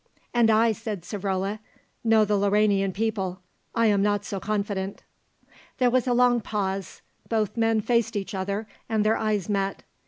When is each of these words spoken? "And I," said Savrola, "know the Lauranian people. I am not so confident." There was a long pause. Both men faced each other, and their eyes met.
"And 0.33 0.49
I," 0.49 0.71
said 0.71 1.03
Savrola, 1.03 1.59
"know 2.03 2.25
the 2.25 2.35
Lauranian 2.35 2.91
people. 2.91 3.39
I 3.75 3.85
am 3.85 4.01
not 4.01 4.25
so 4.25 4.39
confident." 4.39 5.03
There 5.77 5.91
was 5.91 6.07
a 6.07 6.13
long 6.15 6.41
pause. 6.41 7.03
Both 7.29 7.55
men 7.55 7.81
faced 7.81 8.15
each 8.15 8.33
other, 8.33 8.67
and 8.89 9.05
their 9.05 9.15
eyes 9.15 9.47
met. 9.47 9.83